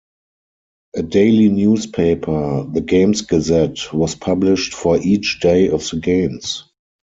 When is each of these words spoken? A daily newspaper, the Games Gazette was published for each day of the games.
A 0.95 1.03
daily 1.03 1.47
newspaper, 1.49 2.63
the 2.63 2.81
Games 2.81 3.21
Gazette 3.21 3.93
was 3.93 4.15
published 4.15 4.73
for 4.73 4.97
each 4.97 5.39
day 5.41 5.69
of 5.69 5.87
the 5.91 5.97
games. 5.99 6.63